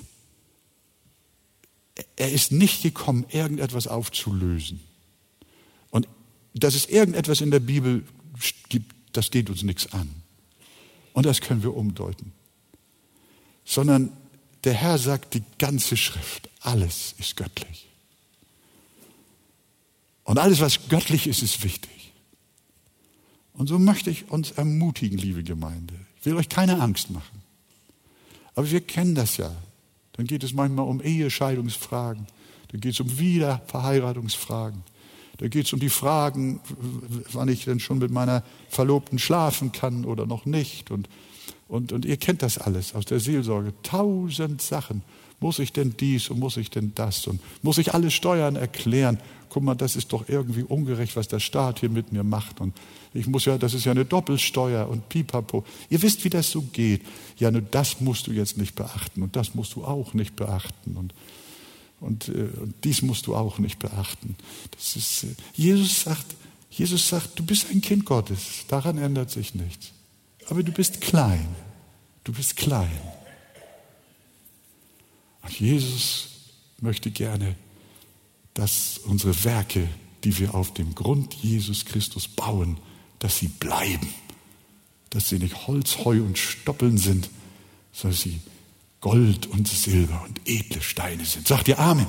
[2.17, 4.81] er ist nicht gekommen, irgendetwas aufzulösen.
[5.91, 6.09] Und
[6.55, 8.05] dass es irgendetwas in der Bibel
[8.69, 10.11] gibt, das geht uns nichts an.
[11.13, 12.33] Und das können wir umdeuten.
[13.65, 14.13] Sondern
[14.65, 17.89] der Herr sagt, die ganze Schrift, alles ist göttlich.
[20.25, 22.13] Und alles, was göttlich ist, ist wichtig.
[23.53, 25.95] Und so möchte ich uns ermutigen, liebe Gemeinde.
[26.19, 27.43] Ich will euch keine Angst machen.
[28.55, 29.55] Aber wir kennen das ja.
[30.17, 32.27] Dann geht es manchmal um Ehescheidungsfragen.
[32.69, 34.83] Dann geht es um Wiederverheiratungsfragen.
[35.39, 36.61] Da geht es um die Fragen,
[37.33, 40.91] wann ich denn schon mit meiner Verlobten schlafen kann oder noch nicht.
[40.91, 41.09] Und,
[41.67, 43.75] und, und ihr kennt das alles aus der Seelsorge.
[43.83, 45.03] Tausend Sachen.
[45.41, 47.27] Muss ich denn dies und muss ich denn das?
[47.27, 49.19] Und muss ich alle Steuern erklären?
[49.51, 52.61] Guck mal, das ist doch irgendwie ungerecht, was der Staat hier mit mir macht.
[52.61, 52.75] Und
[53.13, 55.65] ich muss ja, das ist ja eine Doppelsteuer und pipapo.
[55.91, 57.03] Ihr wisst, wie das so geht.
[57.37, 60.97] Ja, nur das musst du jetzt nicht beachten und das musst du auch nicht beachten
[60.97, 61.15] und,
[62.01, 64.35] und, äh, und dies musst du auch nicht beachten.
[64.77, 66.35] Ist, äh, Jesus sagt,
[66.71, 68.65] Jesus sagt, du bist ein Kind Gottes.
[68.67, 69.93] Daran ändert sich nichts.
[70.49, 71.47] Aber du bist klein.
[72.25, 72.91] Du bist klein.
[75.45, 76.29] Und Jesus
[76.81, 77.55] möchte gerne,
[78.55, 79.89] dass unsere Werke,
[80.25, 82.79] die wir auf dem Grund Jesus Christus bauen,
[83.19, 84.09] dass sie bleiben,
[85.11, 87.31] dass sie nicht Holz, Heu und Stoppeln sind,
[87.93, 88.41] sondern sie
[89.01, 91.47] Gold und Silber und edle Steine sind.
[91.47, 92.07] Sagt ihr Amen?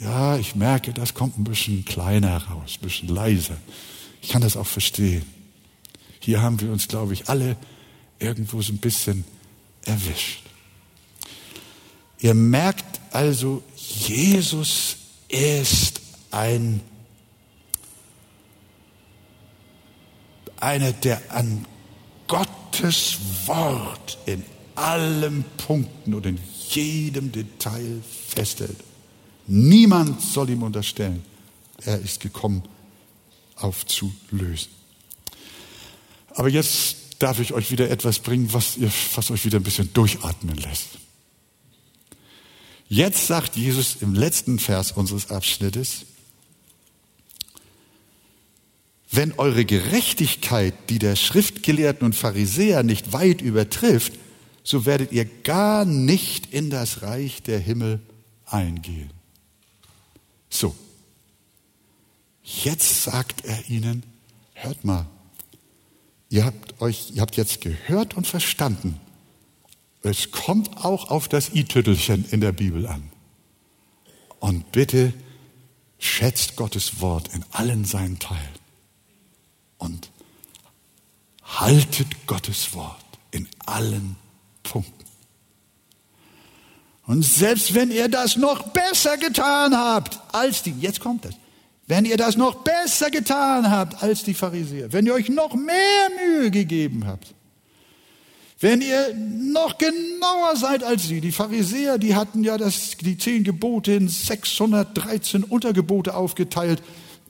[0.00, 3.56] Ja, ich merke, das kommt ein bisschen kleiner raus, ein bisschen leiser.
[4.22, 5.24] Ich kann das auch verstehen.
[6.20, 7.56] Hier haben wir uns, glaube ich, alle
[8.18, 9.24] irgendwo so ein bisschen
[9.84, 10.47] erwischt.
[12.20, 14.96] Ihr merkt also, Jesus
[15.28, 16.00] ist
[16.30, 16.80] ein
[20.60, 21.64] einer, der an
[22.26, 28.76] Gottes Wort in allen Punkten und in jedem Detail festhält.
[29.46, 31.24] Niemand soll ihm unterstellen,
[31.82, 32.62] er ist gekommen,
[33.56, 34.70] aufzulösen.
[36.34, 39.92] Aber jetzt darf ich euch wieder etwas bringen, was, ihr, was euch wieder ein bisschen
[39.92, 40.98] durchatmen lässt.
[42.88, 46.06] Jetzt sagt Jesus im letzten Vers unseres Abschnittes,
[49.10, 54.14] wenn eure Gerechtigkeit die der Schriftgelehrten und Pharisäer nicht weit übertrifft,
[54.62, 58.00] so werdet ihr gar nicht in das Reich der Himmel
[58.46, 59.10] eingehen.
[60.50, 60.74] So,
[62.42, 64.02] jetzt sagt er ihnen,
[64.54, 65.06] hört mal,
[66.30, 68.98] ihr habt euch, ihr habt jetzt gehört und verstanden.
[70.02, 73.10] Es kommt auch auf das i-Tüttelchen in der Bibel an.
[74.40, 75.12] Und bitte
[75.98, 78.58] schätzt Gottes Wort in allen seinen Teilen
[79.78, 80.10] und
[81.42, 84.16] haltet Gottes Wort in allen
[84.62, 84.92] Punkten.
[87.06, 91.34] Und selbst wenn ihr das noch besser getan habt als die, jetzt kommt es,
[91.86, 96.10] wenn ihr das noch besser getan habt als die Pharisäer, wenn ihr euch noch mehr
[96.22, 97.34] Mühe gegeben habt,
[98.60, 103.44] wenn ihr noch genauer seid als sie, die Pharisäer, die hatten ja das, die zehn
[103.44, 106.82] Gebote in 613 Untergebote aufgeteilt,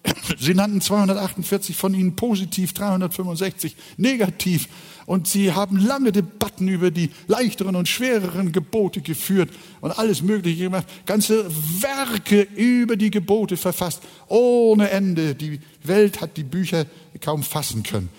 [0.38, 4.68] Sie nannten 248 von ihnen positiv, 365 negativ.
[5.06, 10.64] Und sie haben lange Debatten über die leichteren und schwereren Gebote geführt und alles Mögliche
[10.64, 10.86] gemacht.
[11.06, 14.02] Ganze Werke über die Gebote verfasst.
[14.28, 15.34] Ohne Ende.
[15.34, 16.84] Die Welt hat die Bücher
[17.22, 18.10] kaum fassen können.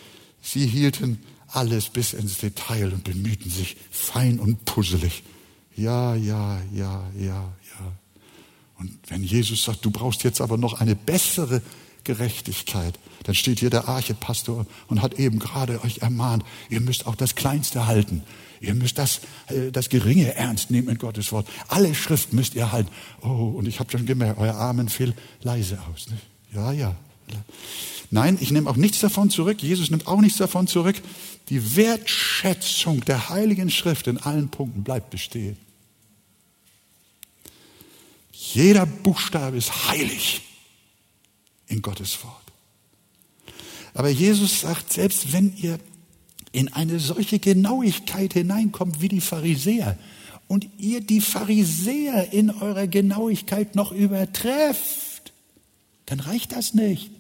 [0.42, 1.20] Sie hielten
[1.52, 5.24] alles bis ins Detail und bemühten sich fein und puzzelig.
[5.76, 7.54] Ja, ja, ja, ja,
[8.80, 11.62] und wenn Jesus sagt, du brauchst jetzt aber noch eine bessere
[12.06, 17.16] Gerechtigkeit, dann steht hier der Archepastor und hat eben gerade euch ermahnt, ihr müsst auch
[17.16, 18.24] das Kleinste halten.
[18.62, 21.48] Ihr müsst das, äh, das Geringe ernst nehmen in Gottes Wort.
[21.68, 22.90] Alle Schrift müsst ihr halten.
[23.22, 26.08] Oh, und ich habe schon gemerkt, euer Amen fiel leise aus.
[26.10, 26.18] Ne?
[26.54, 26.96] Ja, ja.
[28.12, 29.62] Nein, ich nehme auch nichts davon zurück.
[29.62, 30.96] Jesus nimmt auch nichts davon zurück.
[31.50, 35.58] Die Wertschätzung der Heiligen Schrift in allen Punkten bleibt bestehen.
[38.32, 40.42] Jeder Buchstabe ist heilig
[41.68, 42.36] in Gottes Wort.
[43.94, 45.80] Aber Jesus sagt, selbst wenn ihr
[46.52, 49.98] in eine solche Genauigkeit hineinkommt wie die Pharisäer
[50.48, 55.34] und ihr die Pharisäer in eurer Genauigkeit noch übertrefft,
[56.06, 57.12] dann reicht das nicht.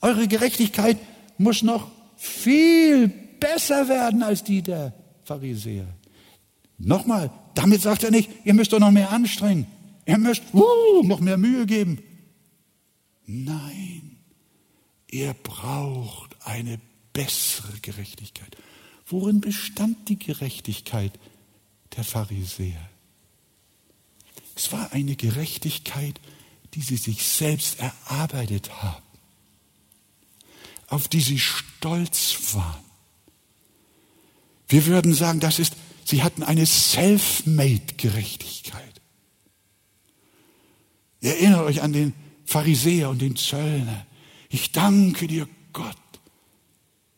[0.00, 0.98] Eure Gerechtigkeit
[1.38, 4.94] muss noch viel besser werden als die der
[5.24, 5.86] Pharisäer.
[6.78, 9.66] Nochmal, damit sagt er nicht, ihr müsst doch noch mehr anstrengen.
[10.06, 12.02] Ihr müsst uh, noch mehr Mühe geben.
[13.26, 14.18] Nein,
[15.10, 16.78] ihr braucht eine
[17.12, 18.56] bessere Gerechtigkeit.
[19.06, 21.12] Worin bestand die Gerechtigkeit
[21.96, 22.90] der Pharisäer?
[24.54, 26.20] Es war eine Gerechtigkeit,
[26.74, 29.02] die sie sich selbst erarbeitet haben,
[30.88, 32.84] auf die sie stolz waren.
[34.68, 35.74] Wir würden sagen, das ist,
[36.04, 39.00] sie hatten eine self-made Gerechtigkeit.
[41.20, 42.12] Ihr erinnert euch an den
[42.44, 44.06] Pharisäer und den Zöllner.
[44.48, 45.96] Ich danke dir, Gott,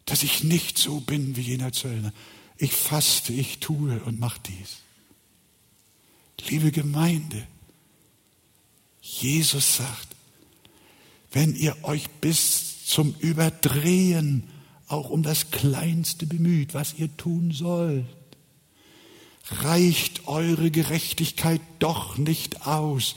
[0.04, 2.12] dass ich nicht so bin wie jener Zöllner.
[2.56, 4.78] Ich faste, ich tue und mach dies.
[6.48, 7.46] Liebe Gemeinde,
[9.00, 10.08] Jesus sagt,
[11.32, 14.44] wenn ihr euch bis zum Überdrehen
[14.86, 18.06] auch um das Kleinste bemüht, was ihr tun sollt,
[19.50, 23.16] reicht eure Gerechtigkeit doch nicht aus,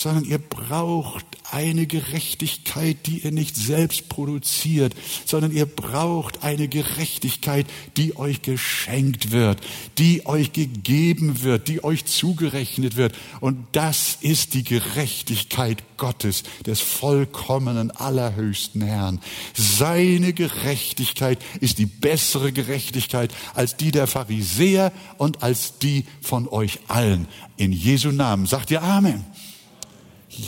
[0.00, 4.94] sondern ihr braucht eine Gerechtigkeit, die ihr nicht selbst produziert,
[5.26, 7.66] sondern ihr braucht eine Gerechtigkeit,
[7.98, 9.60] die euch geschenkt wird,
[9.98, 13.14] die euch gegeben wird, die euch zugerechnet wird.
[13.40, 19.20] Und das ist die Gerechtigkeit Gottes, des vollkommenen, allerhöchsten Herrn.
[19.52, 26.78] Seine Gerechtigkeit ist die bessere Gerechtigkeit als die der Pharisäer und als die von euch
[26.88, 27.28] allen.
[27.58, 29.26] In Jesu Namen sagt ihr Amen.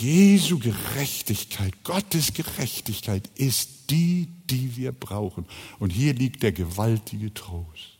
[0.01, 5.45] Jesu Gerechtigkeit, Gottes Gerechtigkeit ist die, die wir brauchen.
[5.79, 7.97] Und hier liegt der gewaltige Trost.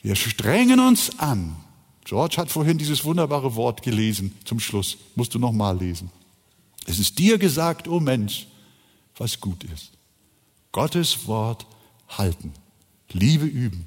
[0.00, 1.56] Wir strengen uns an.
[2.04, 4.96] George hat vorhin dieses wunderbare Wort gelesen zum Schluss.
[5.16, 6.10] Musst du noch mal lesen.
[6.86, 8.46] Es ist dir gesagt, o oh Mensch,
[9.16, 9.92] was gut ist.
[10.72, 11.66] Gottes Wort
[12.08, 12.52] halten,
[13.10, 13.86] Liebe üben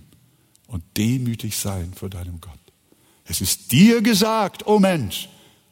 [0.67, 2.59] und demütig sein vor deinem Gott.
[3.25, 5.29] Es ist dir gesagt, o oh Mensch,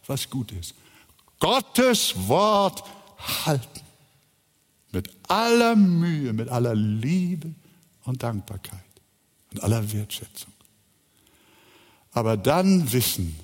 [0.07, 0.73] was gut ist.
[1.39, 2.83] Gottes Wort
[3.45, 3.81] halten.
[4.91, 7.53] Mit aller Mühe, mit aller Liebe
[8.05, 8.79] und Dankbarkeit
[9.51, 10.53] und aller Wertschätzung.
[12.11, 13.37] Aber dann wissen,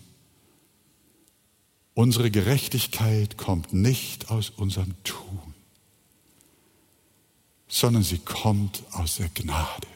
[1.93, 5.53] unsere Gerechtigkeit kommt nicht aus unserem Tun,
[7.67, 9.87] sondern sie kommt aus der Gnade.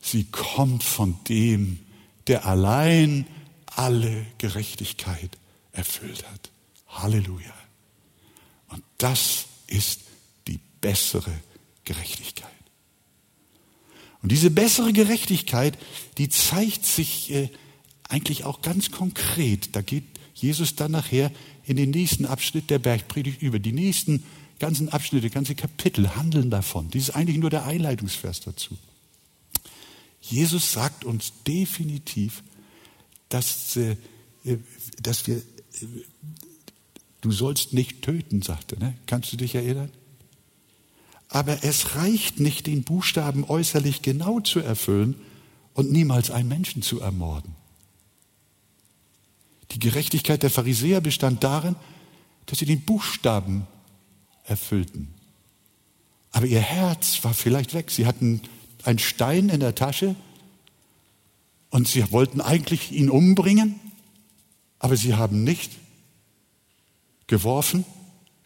[0.00, 1.78] Sie kommt von dem,
[2.26, 3.26] der allein
[3.70, 5.36] alle Gerechtigkeit
[5.72, 6.50] erfüllt hat.
[6.88, 7.54] Halleluja.
[8.68, 10.00] Und das ist
[10.46, 11.32] die bessere
[11.84, 12.50] Gerechtigkeit.
[14.22, 15.78] Und diese bessere Gerechtigkeit,
[16.18, 17.48] die zeigt sich äh,
[18.08, 19.74] eigentlich auch ganz konkret.
[19.74, 20.04] Da geht
[20.34, 21.30] Jesus dann nachher
[21.64, 23.58] in den nächsten Abschnitt der Bergpredigt über.
[23.58, 24.24] Die nächsten
[24.58, 26.90] ganzen Abschnitte, ganze Kapitel handeln davon.
[26.90, 28.76] Dies ist eigentlich nur der Einleitungsvers dazu.
[30.20, 32.42] Jesus sagt uns definitiv,
[33.30, 33.96] dass, äh,
[35.00, 35.40] dass wir,
[37.22, 38.94] du sollst nicht töten, sagte, ne?
[39.06, 39.90] Kannst du dich erinnern?
[41.28, 45.14] Aber es reicht nicht, den Buchstaben äußerlich genau zu erfüllen
[45.74, 47.54] und niemals einen Menschen zu ermorden.
[49.70, 51.76] Die Gerechtigkeit der Pharisäer bestand darin,
[52.46, 53.68] dass sie den Buchstaben
[54.44, 55.14] erfüllten.
[56.32, 57.92] Aber ihr Herz war vielleicht weg.
[57.92, 58.42] Sie hatten
[58.82, 60.16] einen Stein in der Tasche
[61.70, 63.80] und sie wollten eigentlich ihn umbringen,
[64.78, 65.72] aber sie haben nicht
[67.26, 67.84] geworfen,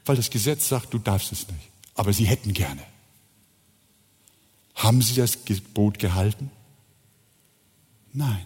[0.04, 1.70] weil das Gesetz sagt, du darfst es nicht.
[1.94, 2.82] Aber sie hätten gerne.
[4.74, 6.50] Haben sie das Gebot gehalten?
[8.12, 8.44] Nein.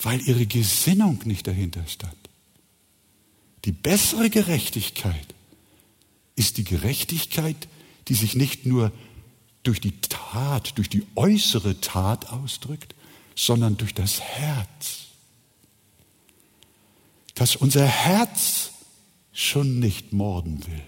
[0.00, 2.16] Weil ihre Gesinnung nicht dahinter stand.
[3.64, 5.34] Die bessere Gerechtigkeit
[6.36, 7.68] ist die Gerechtigkeit,
[8.08, 8.92] die sich nicht nur
[9.66, 12.94] durch die Tat, durch die äußere Tat ausdrückt,
[13.34, 15.06] sondern durch das Herz.
[17.34, 18.70] Dass unser Herz
[19.32, 20.82] schon nicht morden will.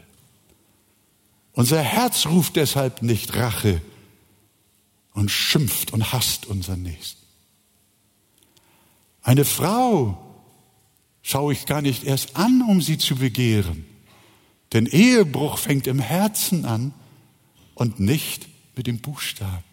[1.52, 3.82] Unser Herz ruft deshalb nicht Rache
[5.12, 7.20] und schimpft und hasst unseren Nächsten.
[9.22, 10.24] Eine Frau
[11.22, 13.84] schaue ich gar nicht erst an, um sie zu begehren.
[14.72, 16.94] Denn Ehebruch fängt im Herzen an
[17.74, 18.48] und nicht
[18.78, 19.64] mit dem Buchstaben.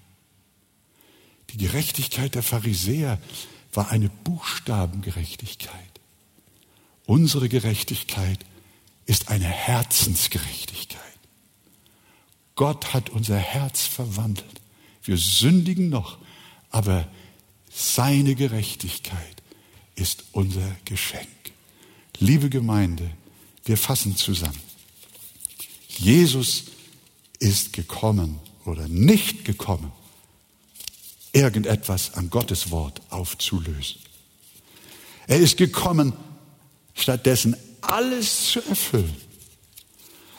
[1.51, 3.21] Die Gerechtigkeit der Pharisäer
[3.71, 5.71] war eine Buchstabengerechtigkeit.
[7.05, 8.39] Unsere Gerechtigkeit
[9.05, 11.01] ist eine Herzensgerechtigkeit.
[12.55, 14.61] Gott hat unser Herz verwandelt.
[15.03, 16.17] Wir sündigen noch,
[16.71, 17.07] aber
[17.71, 19.43] seine Gerechtigkeit
[19.93, 21.27] ist unser Geschenk.
[22.17, 23.11] Liebe Gemeinde,
[23.65, 24.59] wir fassen zusammen.
[25.89, 26.65] Jesus
[27.39, 29.91] ist gekommen oder nicht gekommen,
[31.31, 34.01] irgendetwas an Gottes Wort aufzulösen.
[35.27, 36.13] Er ist gekommen,
[36.93, 39.15] stattdessen alles zu erfüllen.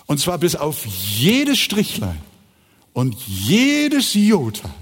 [0.06, 2.20] Und zwar bis auf jedes Strichlein
[2.92, 4.72] und jedes Jota.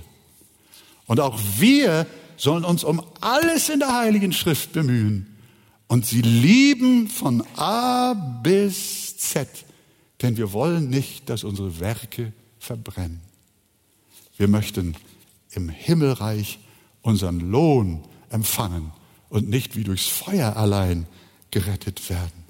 [1.06, 5.34] Und auch wir sollen uns um alles in der Heiligen Schrift bemühen
[5.88, 9.48] und sie lieben von A bis Z,
[10.22, 13.20] denn wir wollen nicht, dass unsere Werke verbrennen.
[14.36, 14.96] Wir möchten
[15.52, 16.58] im Himmelreich
[17.02, 18.92] unseren Lohn empfangen
[19.28, 21.06] und nicht wie durchs Feuer allein
[21.50, 22.44] gerettet werden.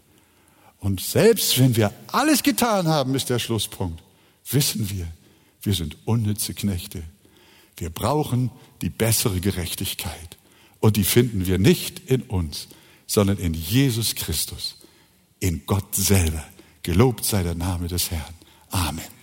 [0.78, 4.03] Und selbst wenn wir alles getan haben, ist der Schlusspunkt,
[4.51, 5.07] wissen wir,
[5.62, 7.03] wir sind unnütze Knechte.
[7.76, 8.51] Wir brauchen
[8.82, 10.39] die bessere Gerechtigkeit.
[10.80, 12.68] Und die finden wir nicht in uns,
[13.07, 14.76] sondern in Jesus Christus,
[15.41, 16.45] in Gott selber.
[16.82, 18.35] Gelobt sei der Name des Herrn.
[18.70, 19.14] Amen.